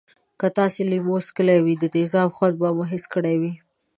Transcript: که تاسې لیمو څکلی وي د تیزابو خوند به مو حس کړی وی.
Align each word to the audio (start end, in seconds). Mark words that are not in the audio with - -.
که 0.39 0.47
تاسې 0.57 0.81
لیمو 0.91 1.15
څکلی 1.27 1.59
وي 1.65 1.75
د 1.79 1.83
تیزابو 1.95 2.35
خوند 2.37 2.55
به 2.61 2.67
مو 2.77 2.83
حس 2.91 3.05
کړی 3.13 3.35
وی. 3.41 3.53